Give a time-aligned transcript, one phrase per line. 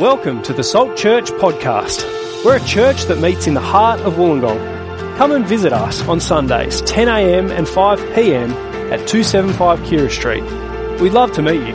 [0.00, 2.04] Welcome to the Salt Church podcast.
[2.44, 5.16] We're a church that meets in the heart of Wollongong.
[5.16, 8.50] Come and visit us on Sundays, 10am and 5pm
[8.92, 10.42] at 275 Keira Street.
[11.00, 11.74] We'd love to meet you.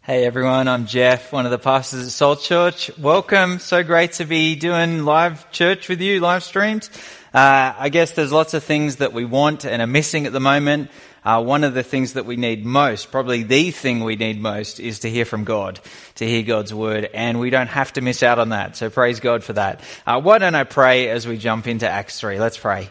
[0.00, 2.90] Hey everyone, I'm Jeff, one of the pastors at Salt Church.
[2.96, 3.58] Welcome.
[3.58, 6.88] So great to be doing live church with you, live streams.
[7.34, 10.40] Uh, I guess there's lots of things that we want and are missing at the
[10.40, 10.90] moment.
[11.24, 14.80] Uh, one of the things that we need most, probably the thing we need most,
[14.80, 15.78] is to hear from God,
[16.14, 18.76] to hear God's word, and we don't have to miss out on that.
[18.76, 19.82] So praise God for that.
[20.06, 22.38] Uh, why don't I pray as we jump into Acts 3?
[22.38, 22.90] Let's pray.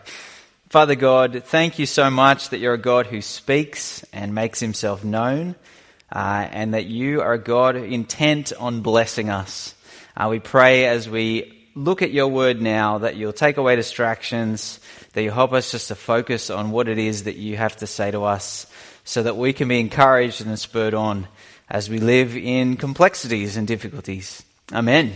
[0.70, 5.04] Father God, thank you so much that you're a God who speaks and makes himself
[5.04, 5.56] known,
[6.12, 9.74] uh, and that you are a God intent on blessing us.
[10.16, 14.80] Uh, we pray as we look at your word now that you'll take away distractions,
[15.14, 17.88] that you'll help us just to focus on what it is that you have to
[17.88, 18.66] say to us
[19.04, 21.28] so that we can be encouraged and spurred on
[21.70, 24.44] as we live in complexities and difficulties.
[24.72, 25.14] Amen.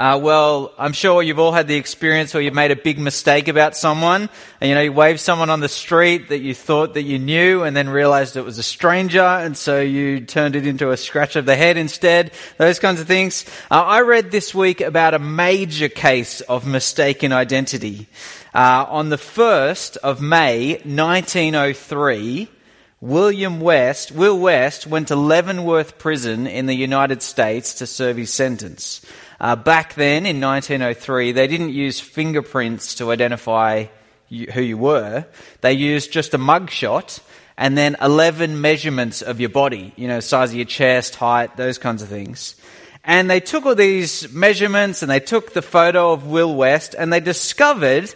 [0.00, 3.48] Uh, well, I'm sure you've all had the experience where you've made a big mistake
[3.48, 7.02] about someone, and you know you waved someone on the street that you thought that
[7.02, 10.90] you knew, and then realized it was a stranger, and so you turned it into
[10.90, 12.30] a scratch of the head instead.
[12.56, 13.44] Those kinds of things.
[13.70, 18.08] Uh, I read this week about a major case of mistaken identity.
[18.54, 22.48] Uh, on the first of May, 1903.
[23.02, 28.30] William West, Will West, went to Leavenworth Prison in the United States to serve his
[28.30, 29.00] sentence.
[29.40, 33.86] Uh, back then, in 1903, they didn't use fingerprints to identify
[34.28, 35.24] you, who you were.
[35.62, 37.20] They used just a mugshot
[37.56, 41.78] and then 11 measurements of your body, you know, size of your chest, height, those
[41.78, 42.54] kinds of things.
[43.02, 47.10] And they took all these measurements and they took the photo of Will West and
[47.10, 48.14] they discovered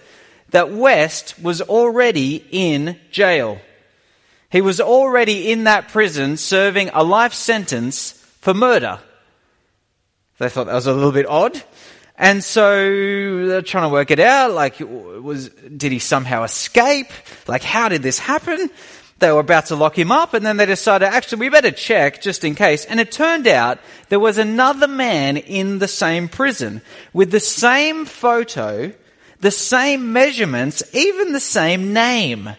[0.50, 3.58] that West was already in jail.
[4.50, 9.00] He was already in that prison serving a life sentence for murder.
[10.38, 11.62] They thought that was a little bit odd.
[12.16, 14.52] And so they're trying to work it out.
[14.52, 17.08] Like, was, did he somehow escape?
[17.48, 18.70] Like, how did this happen?
[19.18, 22.20] They were about to lock him up and then they decided, actually, we better check
[22.20, 22.84] just in case.
[22.84, 23.78] And it turned out
[24.08, 28.92] there was another man in the same prison with the same photo,
[29.40, 32.50] the same measurements, even the same name.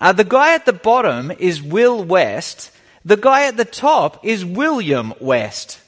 [0.00, 2.70] Uh, the guy at the bottom is Will West.
[3.04, 5.80] The guy at the top is William West.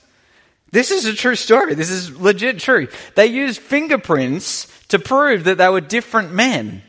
[0.73, 1.75] This is a true story.
[1.75, 2.89] This is legit true.
[3.15, 6.83] They used fingerprints to prove that they were different men.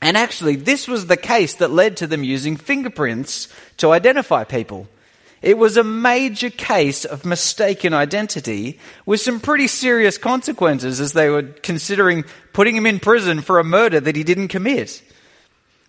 [0.00, 3.48] And actually, this was the case that led to them using fingerprints
[3.78, 4.88] to identify people.
[5.40, 11.30] It was a major case of mistaken identity with some pretty serious consequences as they
[11.30, 15.02] were considering putting him in prison for a murder that he didn't commit.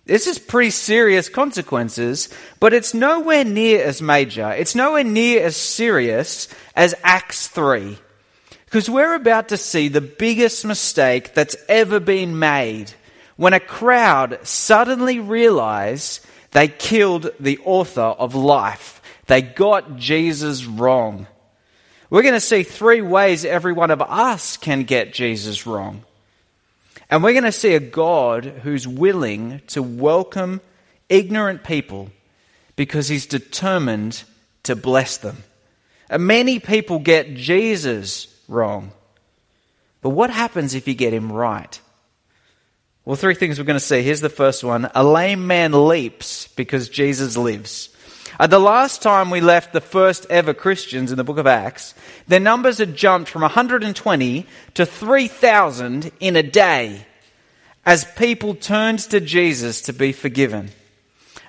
[0.06, 2.28] This is pretty serious consequences,
[2.58, 4.50] but it's nowhere near as major.
[4.50, 7.98] It's nowhere near as serious as Acts 3.
[8.64, 12.92] Because we're about to see the biggest mistake that's ever been made
[13.36, 16.20] when a crowd suddenly realize
[16.52, 19.00] they killed the author of life.
[19.26, 21.26] They got Jesus wrong.
[22.10, 26.04] We're going to see three ways every one of us can get Jesus wrong.
[27.10, 30.60] And we're going to see a God who's willing to welcome
[31.08, 32.10] ignorant people
[32.76, 34.22] because he's determined
[34.62, 35.38] to bless them.
[36.08, 38.92] And many people get Jesus wrong.
[40.02, 41.80] But what happens if you get him right?
[43.04, 44.02] Well, three things we're going to see.
[44.02, 44.88] Here's the first one.
[44.94, 47.88] A lame man leaps because Jesus lives.
[48.38, 51.94] At the last time we left the first ever Christians in the book of Acts,
[52.28, 57.06] their numbers had jumped from 120 to 3,000 in a day
[57.84, 60.70] as people turned to Jesus to be forgiven.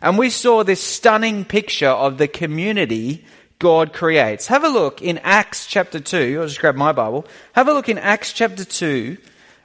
[0.01, 3.25] And we saw this stunning picture of the community
[3.59, 4.47] God creates.
[4.47, 6.39] Have a look in Acts chapter 2.
[6.39, 7.27] I'll just grab my Bible.
[7.53, 9.17] Have a look in Acts chapter 2,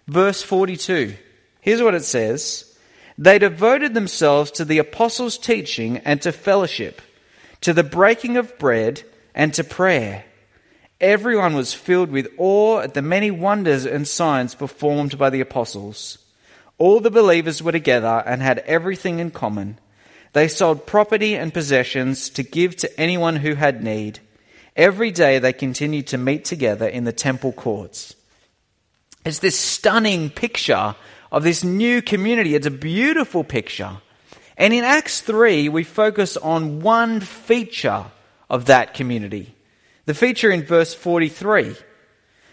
[0.06, 1.14] verse 42.
[1.62, 2.76] Here's what it says.
[3.16, 7.00] They devoted themselves to the apostles' teaching and to fellowship
[7.62, 9.02] to the breaking of bread,
[9.34, 10.24] and to prayer.
[11.00, 16.18] Everyone was filled with awe at the many wonders and signs performed by the apostles.
[16.78, 19.78] All the believers were together and had everything in common.
[20.32, 24.20] They sold property and possessions to give to anyone who had need.
[24.74, 28.14] Every day they continued to meet together in the temple courts.
[29.24, 30.94] It's this stunning picture
[31.32, 32.54] of this new community.
[32.54, 33.98] It's a beautiful picture.
[34.56, 38.06] And in Acts 3, we focus on one feature
[38.48, 39.54] of that community.
[40.06, 41.76] The feature in verse 43.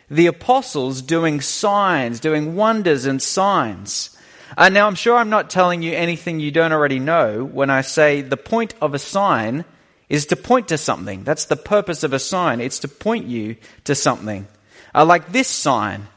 [0.10, 4.18] The apostles doing signs, doing wonders and signs.
[4.58, 7.82] Uh, now, I'm sure I'm not telling you anything you don't already know when I
[7.82, 9.66] say the point of a sign
[10.10, 11.24] is to point to something.
[11.24, 12.60] That's the purpose of a sign.
[12.60, 13.56] It's to point you
[13.86, 14.48] to something.
[14.94, 16.08] Uh, like this sign.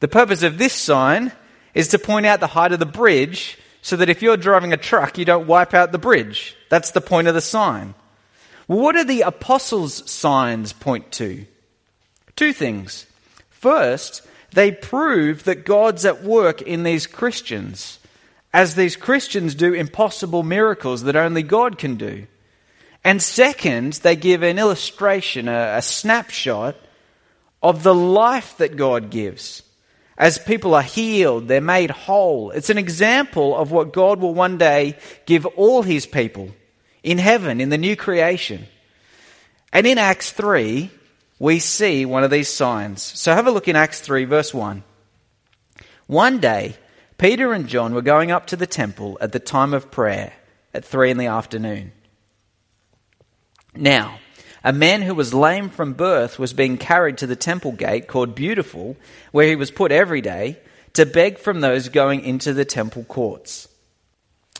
[0.00, 1.32] The purpose of this sign
[1.74, 4.76] is to point out the height of the bridge so that if you're driving a
[4.76, 6.56] truck, you don't wipe out the bridge.
[6.70, 7.94] That's the point of the sign.
[8.66, 11.46] What do the apostles' signs point to?
[12.34, 13.06] Two things.
[13.48, 18.00] First, they prove that God's at work in these Christians,
[18.52, 22.26] as these Christians do impossible miracles that only God can do.
[23.04, 26.74] And second, they give an illustration, a, a snapshot
[27.62, 29.62] of the life that God gives.
[30.18, 32.50] As people are healed, they're made whole.
[32.50, 34.96] It's an example of what God will one day
[35.26, 36.50] give all his people
[37.02, 38.66] in heaven, in the new creation.
[39.72, 40.90] And in Acts 3,
[41.38, 43.02] we see one of these signs.
[43.02, 44.82] So have a look in Acts 3, verse 1.
[46.06, 46.76] One day,
[47.18, 50.32] Peter and John were going up to the temple at the time of prayer
[50.72, 51.92] at 3 in the afternoon.
[53.74, 54.18] Now,
[54.66, 58.34] a man who was lame from birth was being carried to the temple gate called
[58.34, 58.96] Beautiful,
[59.30, 60.58] where he was put every day
[60.94, 63.68] to beg from those going into the temple courts.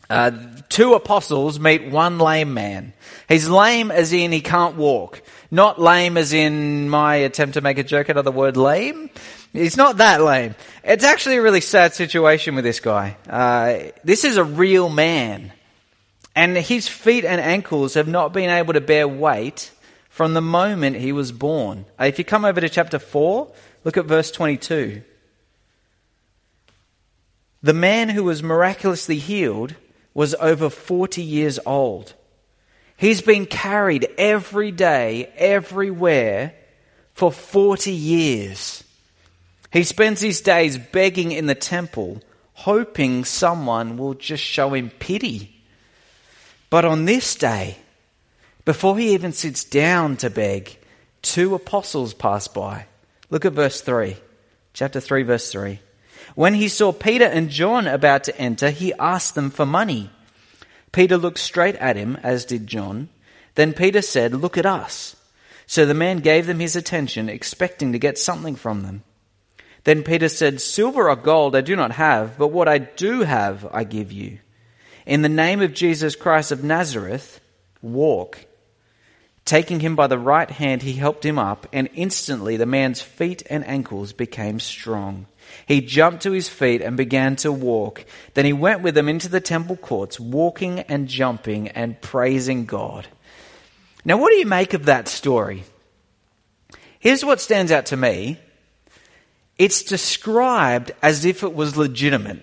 [0.09, 0.31] Uh,
[0.69, 2.93] two apostles meet one lame man.
[3.29, 5.23] He's lame as in he can't walk.
[5.51, 9.11] Not lame as in my attempt to make a joke out of the word lame.
[9.53, 10.55] He's not that lame.
[10.85, 13.17] It's actually a really sad situation with this guy.
[13.29, 15.53] Uh, this is a real man.
[16.37, 19.73] And his feet and ankles have not been able to bear weight
[20.17, 21.85] from the moment he was born.
[22.01, 23.53] Uh, if you come over to chapter 4,
[23.85, 25.03] look at verse 22.
[27.63, 29.75] The man who was miraculously healed
[30.15, 32.15] was over 40 years old.
[32.97, 36.55] He's been carried every day, everywhere,
[37.13, 38.85] for 40 years.
[39.71, 42.23] He spends his days begging in the temple,
[42.55, 45.63] hoping someone will just show him pity.
[46.71, 47.77] But on this day,
[48.67, 50.77] before he even sits down to beg,
[51.23, 52.87] two apostles pass by.
[53.31, 54.17] Look at verse 3,
[54.75, 55.79] chapter 3, verse 3.
[56.35, 60.11] When he saw Peter and John about to enter, he asked them for money.
[60.91, 63.09] Peter looked straight at him, as did John.
[63.55, 65.15] Then Peter said, Look at us.
[65.69, 69.05] So the man gave them his attention, expecting to get something from them.
[69.85, 73.65] Then Peter said, Silver or gold I do not have, but what I do have
[73.73, 74.41] I give you.
[75.07, 77.41] In the name of Jesus Christ of Nazareth,
[77.81, 78.46] walk.
[79.47, 83.45] Taking him by the right hand, he helped him up, and instantly the man's feet
[83.49, 85.27] and ankles became strong.
[85.67, 88.05] He jumped to his feet and began to walk.
[88.35, 93.07] Then he went with them into the temple courts, walking and jumping and praising God.
[94.05, 95.63] Now, what do you make of that story?
[96.99, 98.41] Here's what stands out to me
[99.59, 102.43] it's described as if it was legitimate.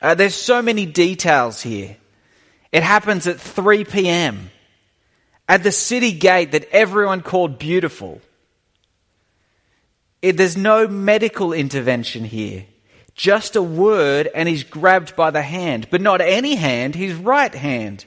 [0.00, 1.98] Uh, there's so many details here.
[2.72, 4.50] It happens at 3 p.m.
[5.50, 8.20] at the city gate that everyone called beautiful.
[10.22, 12.66] It, there's no medical intervention here.
[13.16, 17.52] Just a word and he's grabbed by the hand, but not any hand, his right
[17.52, 18.04] hand.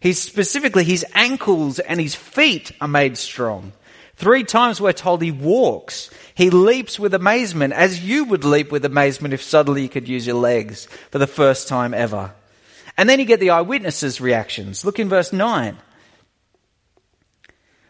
[0.00, 3.72] He's specifically, his ankles and his feet are made strong.
[4.16, 6.08] Three times we're told he walks.
[6.34, 10.26] He leaps with amazement, as you would leap with amazement if suddenly you could use
[10.26, 12.32] your legs for the first time ever.
[12.96, 14.82] And then you get the eyewitnesses' reactions.
[14.82, 15.76] Look in verse 9.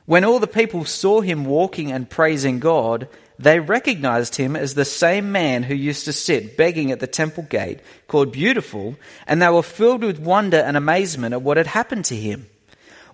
[0.06, 3.08] When all the people saw him walking and praising God,
[3.38, 7.44] they recognized him as the same man who used to sit begging at the temple
[7.44, 8.96] gate, called Beautiful,
[9.26, 12.46] and they were filled with wonder and amazement at what had happened to him.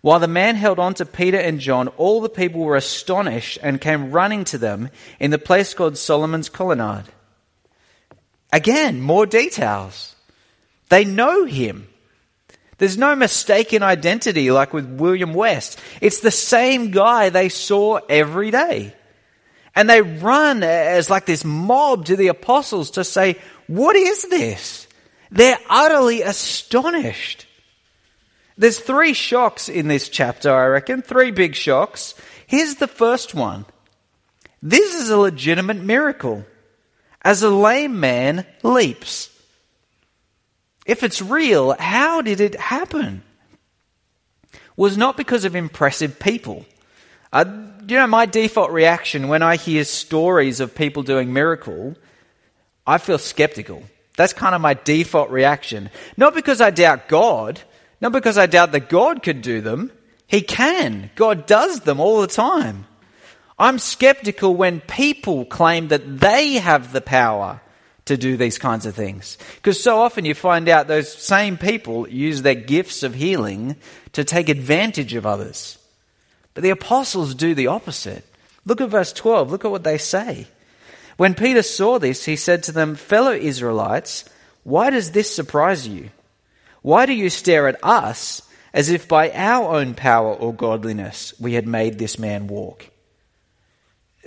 [0.00, 3.80] While the man held on to Peter and John, all the people were astonished and
[3.80, 7.04] came running to them in the place called Solomon's Colonnade.
[8.52, 10.16] Again, more details.
[10.88, 11.89] They know him.
[12.80, 15.78] There's no mistaken identity like with William West.
[16.00, 18.94] It's the same guy they saw every day.
[19.76, 24.88] And they run as like this mob to the apostles to say, What is this?
[25.30, 27.46] They're utterly astonished.
[28.56, 31.02] There's three shocks in this chapter, I reckon.
[31.02, 32.14] Three big shocks.
[32.46, 33.66] Here's the first one.
[34.62, 36.46] This is a legitimate miracle.
[37.20, 39.29] As a lame man leaps.
[40.90, 43.22] If it's real, how did it happen?
[44.76, 46.66] Was not because of impressive people.
[47.32, 47.44] Uh,
[47.86, 51.94] you know, my default reaction when I hear stories of people doing miracle,
[52.84, 53.84] I feel skeptical.
[54.16, 55.90] That's kind of my default reaction.
[56.16, 57.60] Not because I doubt God,
[58.00, 59.92] not because I doubt that God could do them.
[60.26, 61.12] He can.
[61.14, 62.86] God does them all the time.
[63.60, 67.60] I'm skeptical when people claim that they have the power
[68.10, 69.38] to do these kinds of things.
[69.54, 73.76] Because so often you find out those same people use their gifts of healing
[74.14, 75.78] to take advantage of others.
[76.54, 78.24] But the apostles do the opposite.
[78.66, 79.52] Look at verse 12.
[79.52, 80.48] Look at what they say.
[81.18, 84.24] When Peter saw this, he said to them, Fellow Israelites,
[84.64, 86.10] why does this surprise you?
[86.82, 91.52] Why do you stare at us as if by our own power or godliness we
[91.52, 92.90] had made this man walk?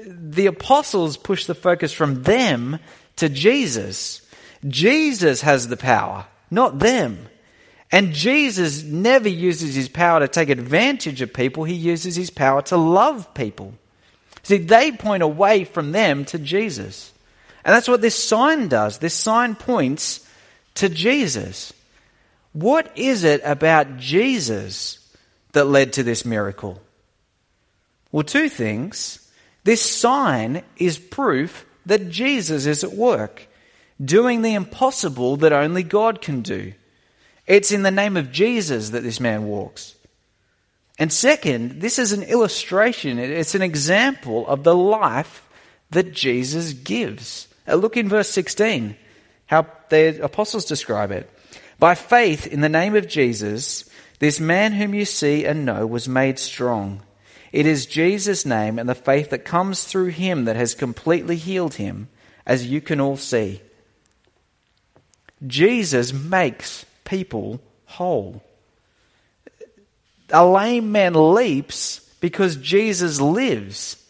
[0.07, 2.79] The apostles push the focus from them
[3.17, 4.22] to Jesus.
[4.67, 7.27] Jesus has the power, not them.
[7.91, 12.62] And Jesus never uses his power to take advantage of people, he uses his power
[12.63, 13.74] to love people.
[14.41, 17.12] See, they point away from them to Jesus.
[17.63, 18.98] And that's what this sign does.
[18.98, 20.27] This sign points
[20.75, 21.72] to Jesus.
[22.51, 25.00] What is it about Jesus
[25.53, 26.82] that led to this miracle?
[28.12, 29.20] Well, two things.
[29.63, 33.47] This sign is proof that Jesus is at work,
[34.03, 36.73] doing the impossible that only God can do.
[37.45, 39.95] It's in the name of Jesus that this man walks.
[40.99, 45.47] And second, this is an illustration, it's an example of the life
[45.89, 47.47] that Jesus gives.
[47.67, 48.95] Uh, look in verse 16,
[49.47, 51.29] how the apostles describe it.
[51.79, 56.07] By faith in the name of Jesus, this man whom you see and know was
[56.07, 57.01] made strong.
[57.53, 61.75] It is Jesus' name and the faith that comes through him that has completely healed
[61.75, 62.10] him,
[62.48, 63.62] as you can all see.
[65.45, 68.43] Jesus makes people whole.
[70.31, 74.03] A lame man leaps because Jesus lives.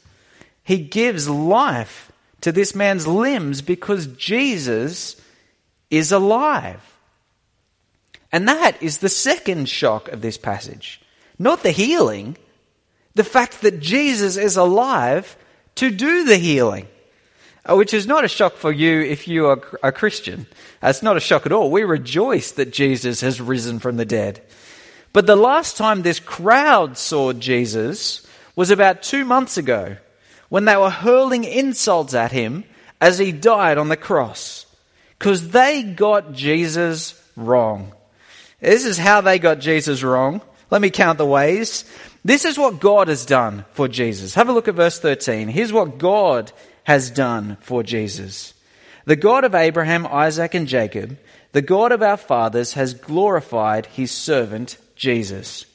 [0.64, 5.20] He gives life to this man's limbs because Jesus
[5.90, 6.82] is alive.
[8.32, 11.02] And that is the second shock of this passage.
[11.38, 12.38] Not the healing,
[13.16, 15.38] the fact that Jesus is alive
[15.76, 16.88] to do the healing,
[17.66, 20.48] uh, which is not a shock for you if you are a Christian.
[20.82, 21.72] It's not a shock at all.
[21.72, 24.42] We rejoice that Jesus has risen from the dead.
[25.14, 29.98] But the last time this crowd saw Jesus was about two months ago
[30.50, 32.64] when they were hurling insults at him
[33.00, 34.66] as he died on the cross
[35.18, 37.94] because they got Jesus wrong.
[38.60, 40.42] This is how they got Jesus wrong.
[40.70, 41.86] Let me count the ways.
[42.26, 44.36] This is what God has done for Jesus.
[44.36, 45.50] Have a look at verse 13.
[45.50, 46.52] Here's what God
[46.84, 48.54] has done for Jesus.
[49.06, 51.18] The God of Abraham, Isaac, and Jacob,
[51.52, 55.66] the God of our fathers, has glorified his servant Jesus.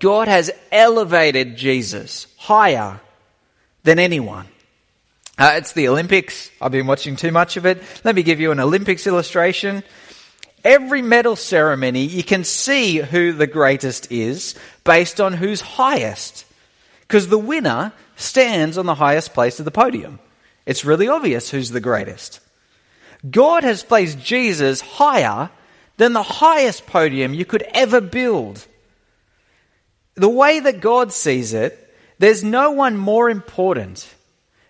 [0.00, 3.00] God has elevated Jesus higher
[3.82, 4.46] than anyone.
[5.38, 6.50] Uh, it's the Olympics.
[6.60, 7.82] I've been watching too much of it.
[8.04, 9.84] Let me give you an Olympics illustration
[10.64, 16.44] every medal ceremony, you can see who the greatest is based on who's highest.
[17.00, 20.18] Because the winner stands on the highest place of the podium.
[20.64, 22.40] It's really obvious who's the greatest.
[23.28, 25.50] God has placed Jesus higher
[25.96, 28.66] than the highest podium you could ever build.
[30.14, 34.12] The way that God sees it, there's no one more important,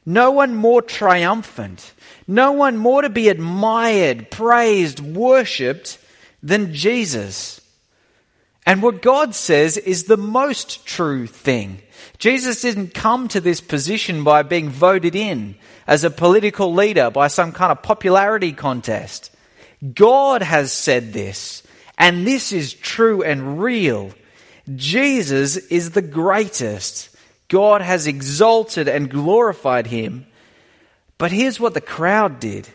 [0.07, 1.93] no one more triumphant,
[2.29, 5.99] no one more to be admired, praised, worshipped
[6.43, 7.61] than Jesus.
[8.65, 11.83] And what God says is the most true thing.
[12.19, 17.29] Jesus didn't come to this position by being voted in as a political leader by
[17.29, 19.31] some kind of popularity contest.
[19.95, 21.63] God has said this,
[21.99, 24.13] and this is true and real.
[24.75, 27.11] Jesus is the greatest.
[27.49, 30.27] God has exalted and glorified him
[31.19, 32.69] but here's what the crowd did.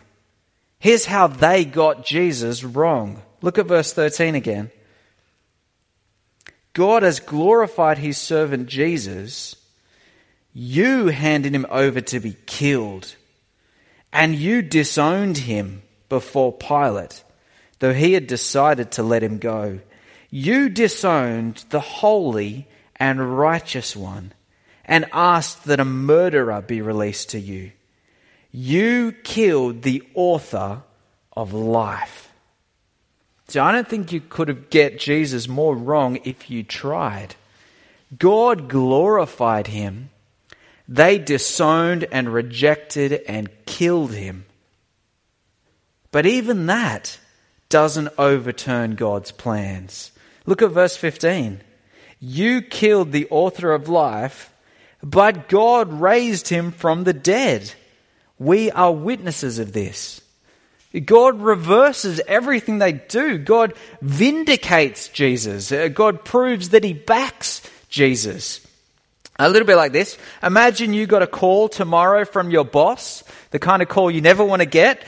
[0.78, 3.22] Here's how they got Jesus wrong.
[3.40, 4.70] Look at verse 13 again.
[6.72, 9.54] God has glorified his servant Jesus.
[10.52, 13.14] You handed him over to be killed,
[14.12, 17.22] and you disowned him before Pilate,
[17.78, 19.80] though he had decided to let him go.
[20.30, 24.32] You disowned the holy and righteous one
[24.84, 27.72] and asked that a murderer be released to you.
[28.50, 30.82] You killed the author
[31.34, 32.30] of life.
[33.48, 37.34] So I don't think you could have get Jesus more wrong if you tried.
[38.18, 40.10] God glorified him.
[40.88, 44.44] They disowned and rejected and killed him.
[46.10, 47.18] But even that
[47.68, 50.12] doesn't overturn God's plans.
[50.44, 51.62] Look at verse 15.
[52.20, 54.51] You killed the author of life,
[55.02, 57.72] but God raised him from the dead.
[58.38, 60.20] We are witnesses of this.
[61.04, 63.38] God reverses everything they do.
[63.38, 65.72] God vindicates Jesus.
[65.72, 68.66] Uh, God proves that he backs Jesus.
[69.38, 70.18] A little bit like this.
[70.42, 74.44] Imagine you got a call tomorrow from your boss, the kind of call you never
[74.44, 75.02] want to get.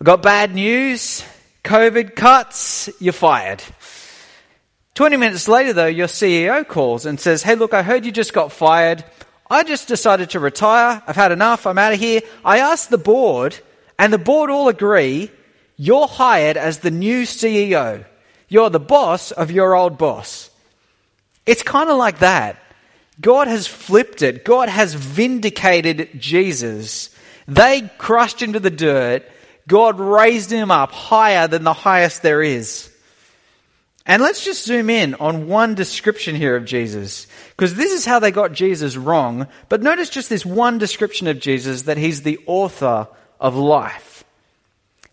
[0.00, 1.24] I got bad news.
[1.62, 2.90] COVID cuts.
[3.00, 3.62] You're fired.
[4.98, 8.32] 20 minutes later though, your CEO calls and says, Hey, look, I heard you just
[8.32, 9.04] got fired.
[9.48, 11.00] I just decided to retire.
[11.06, 11.68] I've had enough.
[11.68, 12.22] I'm out of here.
[12.44, 13.56] I asked the board
[13.96, 15.30] and the board all agree
[15.76, 18.04] you're hired as the new CEO.
[18.48, 20.50] You're the boss of your old boss.
[21.46, 22.60] It's kind of like that.
[23.20, 24.44] God has flipped it.
[24.44, 27.14] God has vindicated Jesus.
[27.46, 29.30] They crushed into the dirt.
[29.68, 32.87] God raised him up higher than the highest there is.
[34.08, 37.26] And let's just zoom in on one description here of Jesus.
[37.50, 39.46] Because this is how they got Jesus wrong.
[39.68, 43.06] But notice just this one description of Jesus that he's the author
[43.38, 44.24] of life.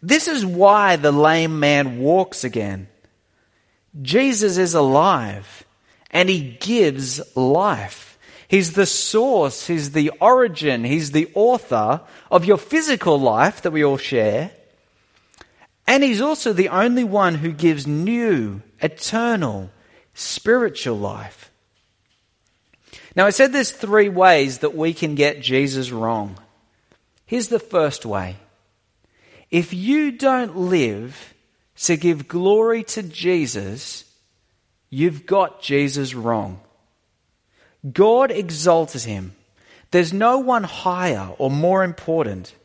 [0.02, 2.88] This is why the lame man walks again.
[4.02, 5.66] Jesus is alive
[6.12, 8.18] and he gives life.
[8.48, 13.84] He's the source, he's the origin, he's the author of your physical life that we
[13.84, 14.52] all share.
[15.88, 19.70] And he's also the only one who gives new, eternal,
[20.14, 21.52] spiritual life.
[23.16, 26.38] Now, I said there's three ways that we can get Jesus wrong.
[27.26, 28.36] Here's the first way.
[29.52, 31.34] If you don't live
[31.78, 34.06] to give glory to Jesus,
[34.96, 36.62] You've got Jesus wrong.
[37.92, 39.36] God exalted him.
[39.92, 42.56] There's no one higher or more important.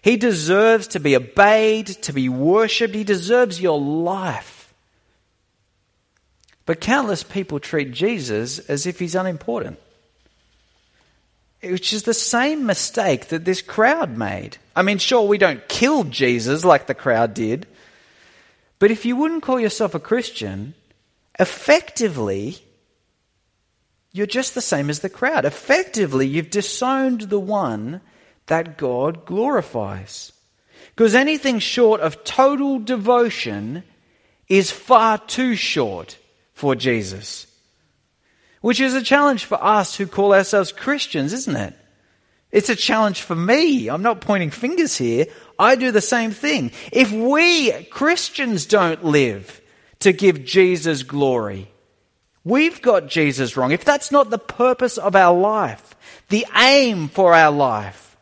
[0.00, 2.94] He deserves to be obeyed, to be worshipped.
[2.94, 4.59] He deserves your life.
[6.70, 9.76] But countless people treat Jesus as if he's unimportant.
[11.64, 14.56] Which is the same mistake that this crowd made.
[14.76, 17.66] I mean, sure, we don't kill Jesus like the crowd did.
[18.78, 20.74] But if you wouldn't call yourself a Christian,
[21.40, 22.58] effectively,
[24.12, 25.44] you're just the same as the crowd.
[25.44, 28.00] Effectively, you've disowned the one
[28.46, 30.30] that God glorifies.
[30.94, 33.82] Because anything short of total devotion
[34.48, 36.16] is far too short
[36.60, 37.46] for Jesus.
[38.60, 41.74] Which is a challenge for us who call ourselves Christians, isn't it?
[42.52, 43.88] It's a challenge for me.
[43.88, 45.26] I'm not pointing fingers here.
[45.58, 46.72] I do the same thing.
[46.92, 49.62] If we Christians don't live
[50.00, 51.70] to give Jesus glory.
[52.44, 53.70] We've got Jesus wrong.
[53.72, 55.94] If that's not the purpose of our life,
[56.28, 58.18] the aim for our life,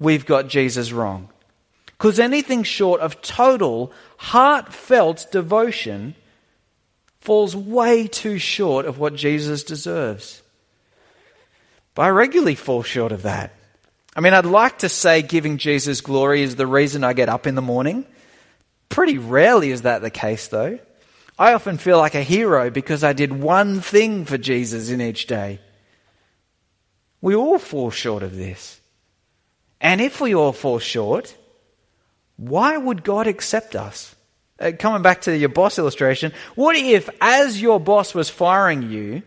[0.00, 1.28] we've got Jesus wrong.
[1.86, 6.16] Because anything short of total, heartfelt devotion
[7.28, 10.40] falls way too short of what Jesus deserves.
[11.94, 13.52] But I regularly fall short of that.
[14.16, 17.46] I mean, I'd like to say giving Jesus glory is the reason I get up
[17.46, 18.06] in the morning.
[18.88, 20.78] Pretty rarely is that the case, though.
[21.38, 25.26] I often feel like a hero because I did one thing for Jesus in each
[25.26, 25.60] day.
[27.20, 28.80] We all fall short of this.
[29.82, 31.36] And if we all fall short,
[32.38, 34.16] why would God accept us?
[34.60, 39.22] Uh, coming back to your boss illustration, what if as your boss was firing you,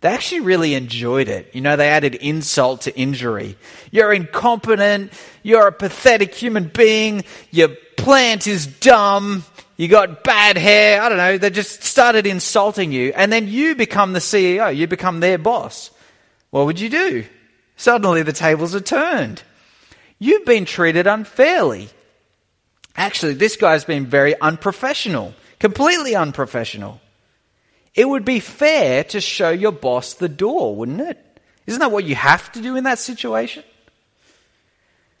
[0.00, 1.54] they actually really enjoyed it.
[1.54, 3.58] You know, they added insult to injury.
[3.90, 5.12] You're incompetent.
[5.42, 7.24] You're a pathetic human being.
[7.50, 9.44] Your plant is dumb
[9.80, 13.74] you got bad hair, I don't know, they just started insulting you, and then you
[13.74, 15.90] become the CEO, you become their boss.
[16.50, 17.24] What would you do?
[17.76, 19.42] Suddenly the tables are turned.
[20.18, 21.88] You've been treated unfairly.
[22.96, 27.00] Actually, this guy's been very unprofessional, completely unprofessional.
[27.94, 31.40] It would be fair to show your boss the door, wouldn't it?
[31.66, 33.64] Isn't that what you have to do in that situation?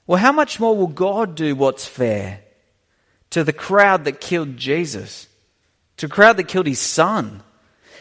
[0.06, 2.40] Well, how much more will God do what's fair?
[3.30, 5.28] to the crowd that killed Jesus,
[5.96, 7.42] to a crowd that killed his son.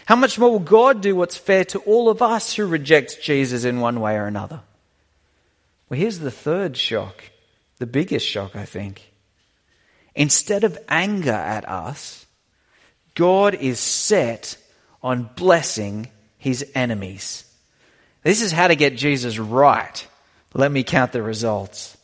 [0.06, 3.64] How much more will God do what's fair to all of us who reject Jesus
[3.64, 4.62] in one way or another?
[5.88, 7.24] Well, here's the third shock,
[7.78, 9.12] the biggest shock, I think.
[10.16, 12.26] Instead of anger at us,
[13.16, 14.58] God is set
[15.02, 17.46] on blessing his enemies.
[18.24, 20.08] This is how to get Jesus right.
[20.54, 21.96] Let me count the results.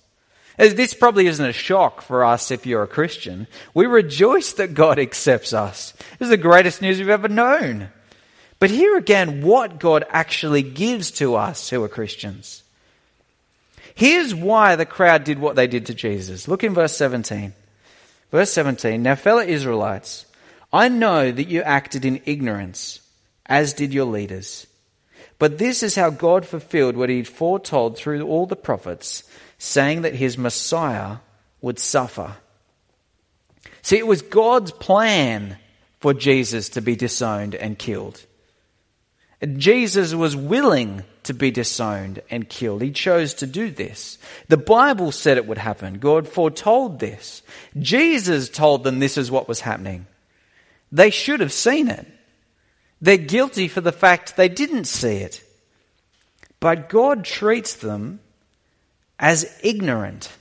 [0.58, 3.48] Uh, this probably isn't a shock for us if you're a Christian.
[3.74, 5.92] We rejoice that God accepts us.
[5.92, 7.90] This is the greatest news we've ever known.
[8.60, 12.64] But here again, what God actually gives to us who are Christians.
[13.96, 16.48] Here's why the crowd did what they did to Jesus.
[16.48, 17.54] Look in verse 17.
[18.36, 20.26] Verse 17 Now, fellow Israelites,
[20.74, 23.00] I know that you acted in ignorance,
[23.46, 24.68] as did your leaders.
[25.40, 29.24] But this is how God fulfilled what he had foretold through all the prophets
[29.58, 31.20] saying that his Messiah
[31.62, 32.36] would suffer.
[33.82, 35.56] See, it was God's plan
[36.02, 38.26] for Jesus to be disowned and killed.
[39.42, 42.82] Jesus was willing to be disowned and killed.
[42.82, 44.18] He chose to do this.
[44.48, 46.00] The Bible said it would happen.
[46.00, 47.42] God foretold this.
[47.78, 50.06] Jesus told them this is what was happening.
[50.92, 52.08] They should have seen it.
[53.02, 55.44] They're guilty for the fact they didn't see it.
[56.60, 58.20] But God treats them
[59.20, 60.32] as ignorant.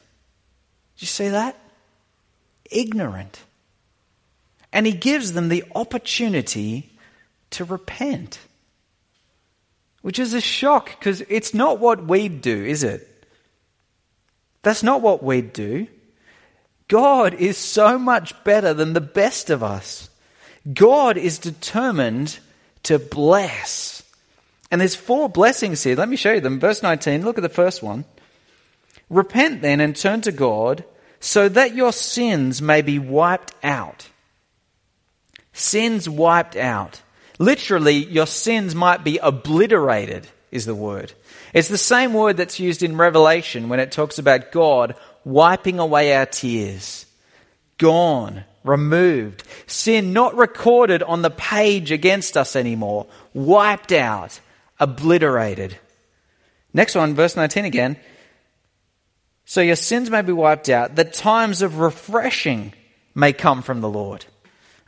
[0.97, 1.59] Do you see that?
[2.71, 3.43] Ignorant.
[4.73, 6.97] And He gives them the opportunity
[7.51, 8.39] to repent.
[10.05, 13.09] Which is a shock because it's not what we'd do, is it?
[14.61, 15.87] That's not what we'd do.
[16.89, 20.11] God is so much better than the best of us.
[20.71, 22.39] God is determined
[22.83, 24.03] to bless.
[24.71, 25.97] And there's four blessings here.
[25.97, 26.61] Let me show you them.
[26.61, 28.05] Verse 19, look at the first one.
[29.09, 30.85] Repent then and turn to God
[31.19, 34.11] so that your sins may be wiped out.
[35.55, 37.01] Sins wiped out.
[37.39, 41.13] Literally, your sins might be obliterated, is the word.
[41.53, 44.95] It's the same word that's used in Revelation when it talks about God
[45.25, 47.07] wiping away our tears.
[47.79, 49.43] Gone, removed.
[49.67, 53.07] Sin not recorded on the page against us anymore.
[53.33, 54.39] Wiped out,
[54.79, 55.79] obliterated.
[56.73, 57.97] Next one, verse 19 again.
[59.45, 62.73] So your sins may be wiped out, that times of refreshing
[63.15, 64.25] may come from the Lord.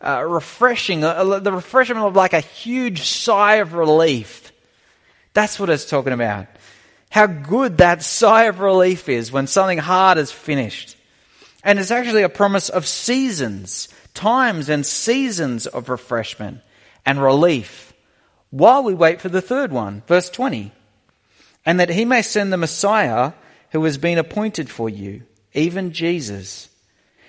[0.00, 4.52] Uh, refreshing, uh, the refreshment of like a huge sigh of relief.
[5.32, 6.46] That's what it's talking about.
[7.10, 10.96] How good that sigh of relief is when something hard is finished.
[11.64, 16.60] And it's actually a promise of seasons, times and seasons of refreshment
[17.04, 17.92] and relief
[18.50, 20.02] while we wait for the third one.
[20.06, 20.72] Verse 20.
[21.64, 23.32] And that he may send the Messiah
[23.70, 26.68] who has been appointed for you, even Jesus.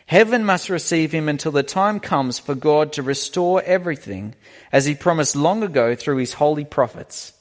[0.08, 4.36] Heaven must receive him until the time comes for God to restore everything
[4.72, 7.34] as he promised long ago through his holy prophets.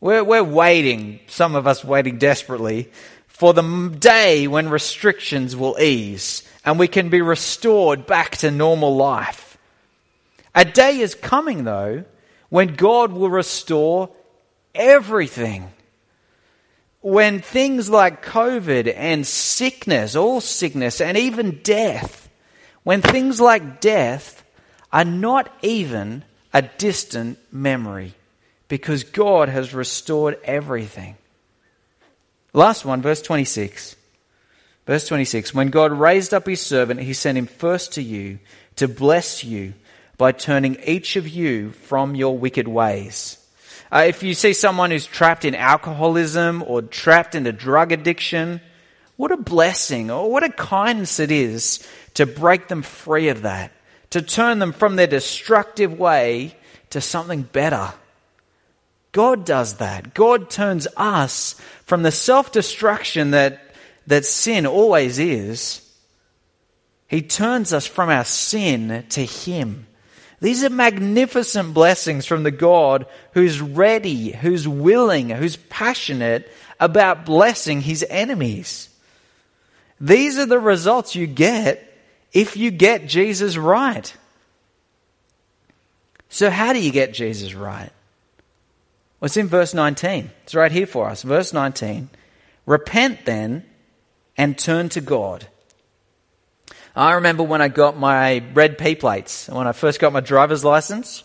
[0.00, 2.90] We're, we're waiting, some of us waiting desperately,
[3.28, 8.96] for the day when restrictions will ease and we can be restored back to normal
[8.96, 9.56] life.
[10.56, 12.04] A day is coming, though,
[12.48, 14.10] when God will restore
[14.74, 15.72] everything
[17.02, 22.28] when things like COVID and sickness, all sickness, and even death,
[22.84, 24.44] when things like death
[24.92, 28.14] are not even a distant memory
[28.68, 31.16] because God has restored everything.
[32.52, 33.96] Last one, verse 26.
[34.86, 38.38] Verse 26 When God raised up his servant, he sent him first to you
[38.76, 39.74] to bless you
[40.18, 43.38] by turning each of you from your wicked ways.
[43.92, 48.58] Uh, if you see someone who's trapped in alcoholism or trapped in a drug addiction,
[49.16, 53.70] what a blessing or what a kindness it is to break them free of that,
[54.08, 56.56] to turn them from their destructive way
[56.88, 57.92] to something better.
[59.12, 60.14] God does that.
[60.14, 63.74] God turns us from the self destruction that,
[64.06, 65.86] that sin always is.
[67.08, 69.86] He turns us from our sin to Him.
[70.42, 76.50] These are magnificent blessings from the God who's ready, who's willing, who's passionate
[76.80, 78.88] about blessing his enemies.
[80.00, 81.96] These are the results you get
[82.32, 84.12] if you get Jesus right.
[86.28, 87.92] So, how do you get Jesus right?
[89.20, 90.28] Well, it's in verse 19.
[90.42, 91.22] It's right here for us.
[91.22, 92.08] Verse 19.
[92.66, 93.64] Repent then
[94.36, 95.46] and turn to God
[96.94, 100.64] I remember when I got my red P plates, when I first got my driver's
[100.64, 101.24] license.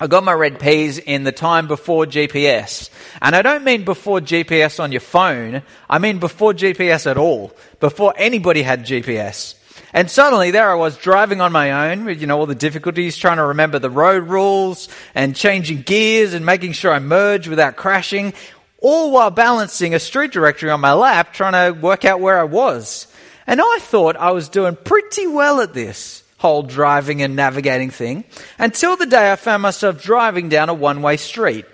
[0.00, 2.88] I got my red Ps in the time before GPS.
[3.20, 5.62] And I don't mean before GPS on your phone.
[5.90, 7.52] I mean before GPS at all.
[7.80, 9.54] Before anybody had GPS.
[9.92, 13.16] And suddenly there I was driving on my own with, you know, all the difficulties
[13.16, 17.76] trying to remember the road rules and changing gears and making sure I merge without
[17.76, 18.34] crashing.
[18.80, 22.44] All while balancing a street directory on my lap trying to work out where I
[22.44, 23.08] was.
[23.48, 28.24] And I thought I was doing pretty well at this whole driving and navigating thing
[28.58, 31.64] until the day I found myself driving down a one way street.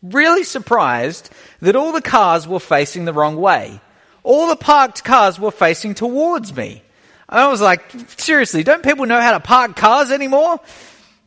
[0.00, 1.28] Really surprised
[1.60, 3.80] that all the cars were facing the wrong way.
[4.22, 6.84] All the parked cars were facing towards me.
[7.28, 7.82] And I was like,
[8.16, 10.60] seriously, don't people know how to park cars anymore?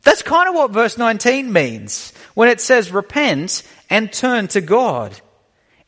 [0.04, 5.20] That's kind of what verse 19 means when it says repent and turn to God.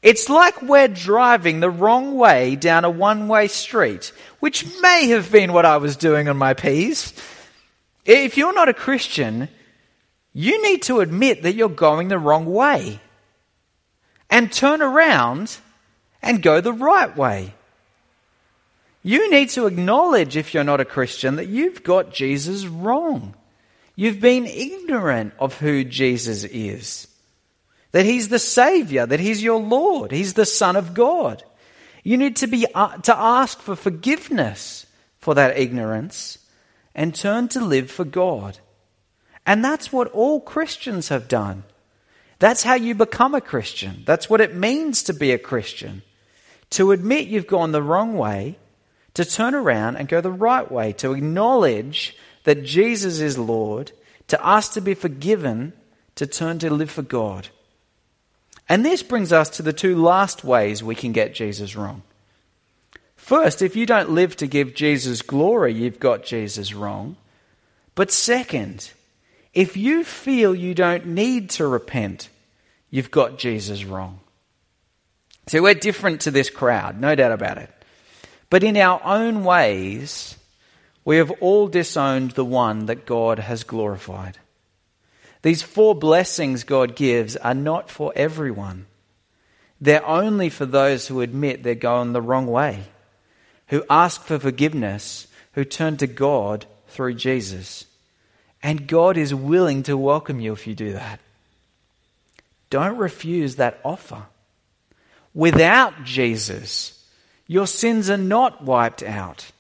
[0.03, 5.31] It's like we're driving the wrong way down a one way street, which may have
[5.31, 7.13] been what I was doing on my P's.
[8.05, 9.49] If you're not a Christian,
[10.33, 13.01] you need to admit that you're going the wrong way
[14.29, 15.57] and turn around
[16.21, 17.55] and go the right way.
[19.05, 23.35] You need to acknowledge, if you're not a Christian, that you've got Jesus wrong.
[23.95, 27.09] You've been ignorant of who Jesus is.
[27.93, 31.45] That He's the Savior, that He's your Lord, He's the Son of God.
[32.03, 34.87] You need to, be, uh, to ask for forgiveness
[35.19, 36.39] for that ignorance
[36.95, 38.59] and turn to live for God.
[39.47, 41.65] And that's what all Christians have done.
[42.39, 44.03] That's how you become a Christian.
[44.05, 46.03] That's what it means to be a Christian.
[46.71, 48.59] To admit you've gone the wrong way,
[49.15, 53.93] to turn around and go the right way, to acknowledge that Jesus is Lord,
[54.29, 55.73] to ask to be forgiven,
[56.17, 57.49] to turn to live for God.
[58.73, 62.01] And this brings us to the two last ways we can get Jesus wrong.
[63.17, 67.17] First, if you don't live to give Jesus glory, you've got Jesus wrong.
[67.95, 68.91] But second,
[69.53, 72.31] if you feel you don't need to repent,
[72.89, 74.21] you've got Jesus wrong.
[75.49, 77.69] See, we're different to this crowd, no doubt about it.
[78.49, 80.35] But in our own ways,
[81.05, 84.39] we have all disowned the one that God has glorified.
[85.43, 88.87] These four blessings God gives are not for everyone.
[89.81, 92.85] They're only for those who admit they're going the wrong way,
[93.67, 97.87] who ask for forgiveness, who turn to God through Jesus.
[98.63, 101.19] And God is willing to welcome you if you do that.
[102.71, 104.27] Don't refuse that offer.
[105.35, 107.05] Without Jesus,
[107.49, 109.51] your sins are not wiped out.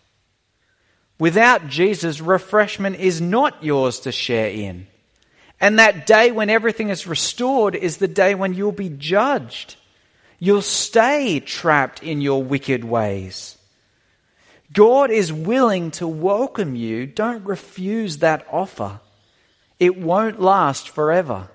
[1.18, 4.86] Without Jesus, refreshment is not yours to share in.
[5.62, 9.76] And that day when everything is restored is the day when you'll be judged.
[10.40, 13.56] You'll stay trapped in your wicked ways.
[14.72, 17.06] God is willing to welcome you.
[17.06, 18.98] Don't refuse that offer.
[19.78, 21.48] It won't last forever.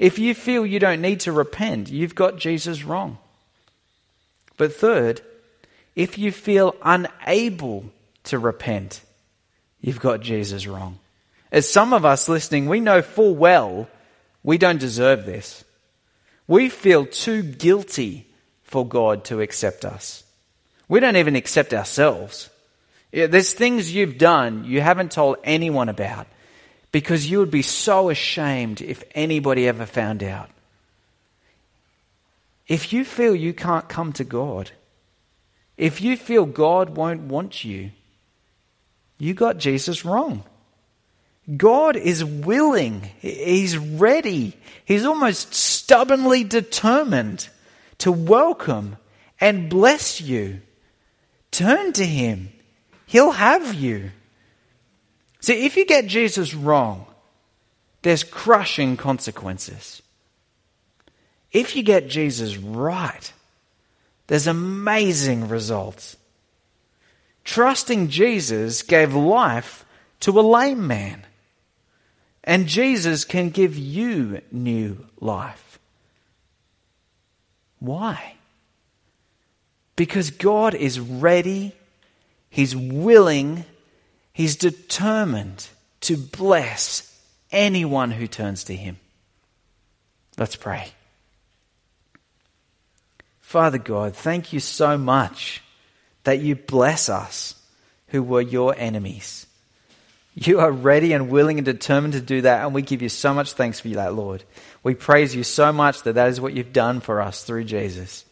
[0.00, 3.18] If you feel you don't need to repent, you've got Jesus wrong.
[4.56, 5.20] But third,
[5.94, 7.84] if you feel unable
[8.24, 9.02] to repent,
[9.80, 10.98] you've got Jesus wrong.
[11.52, 13.88] As some of us listening, we know full well
[14.42, 15.64] we don't deserve this.
[16.48, 18.26] We feel too guilty
[18.64, 20.24] for God to accept us.
[20.88, 22.50] We don't even accept ourselves.
[23.12, 26.26] There's things you've done you haven't told anyone about
[26.90, 30.50] because you would be so ashamed if anybody ever found out.
[32.66, 34.70] If you feel you can't come to God,
[35.76, 37.90] if you feel God won't want you,
[39.18, 40.44] you got Jesus wrong.
[41.56, 47.48] God is willing, He's ready, He's almost stubbornly determined
[47.98, 48.96] to welcome
[49.40, 50.60] and bless you.
[51.50, 52.50] Turn to Him,
[53.06, 54.10] He'll have you.
[55.40, 57.06] See, if you get Jesus wrong,
[58.02, 60.02] there's crushing consequences.
[61.50, 63.32] If you get Jesus right,
[64.28, 66.16] there's amazing results.
[67.44, 69.84] Trusting Jesus gave life
[70.20, 71.26] to a lame man.
[72.44, 75.78] And Jesus can give you new life.
[77.78, 78.34] Why?
[79.96, 81.72] Because God is ready,
[82.50, 83.64] He's willing,
[84.32, 85.68] He's determined
[86.02, 88.98] to bless anyone who turns to Him.
[90.38, 90.92] Let's pray.
[93.40, 95.62] Father God, thank you so much
[96.24, 97.54] that you bless us
[98.08, 99.46] who were your enemies.
[100.34, 103.34] You are ready and willing and determined to do that, and we give you so
[103.34, 104.42] much thanks for that, Lord.
[104.82, 108.24] We praise you so much that that is what you've done for us through Jesus.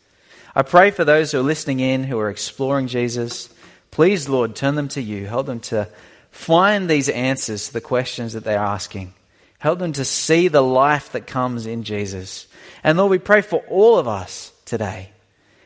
[0.55, 3.51] I pray for those who are listening in, who are exploring Jesus.
[3.91, 5.27] Please, Lord, turn them to you.
[5.27, 5.89] Help them to
[6.31, 9.13] find these answers to the questions that they're asking.
[9.59, 12.49] Help them to see the life that comes in Jesus.
[12.83, 15.11] And Lord, we pray for all of us today.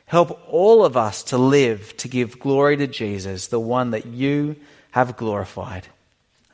[0.06, 4.56] Help all of us to live to give glory to Jesus, the one that you
[4.90, 5.86] have glorified.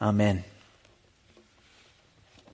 [0.00, 0.49] Amen.